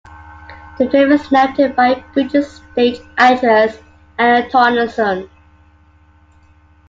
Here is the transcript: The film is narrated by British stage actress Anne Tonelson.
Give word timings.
The 0.79 0.89
film 0.89 1.11
is 1.11 1.31
narrated 1.31 1.75
by 1.75 2.03
British 2.15 2.47
stage 2.47 2.97
actress 3.19 3.77
Anne 4.17 4.49
Tonelson. 4.49 5.29